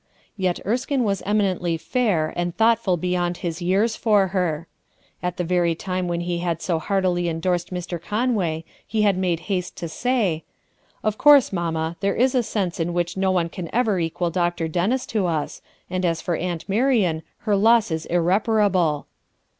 [0.35, 4.65] Yet Erskine was eminently fair and thoughtful beyond his years for her.
[5.21, 8.01] At the very time when he had so heartily indorsed Mr.
[8.01, 10.45] Conway, he had made haste to say: —,■'..•...
[10.95, 14.67] ■ "Of course, mamma, there is a sense in which no one can ever equal Dr.
[14.67, 19.05] Dennis to us, and as for Aunt Marian her loss is irreparable."